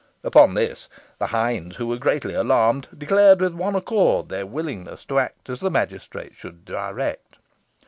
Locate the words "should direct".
6.33-7.37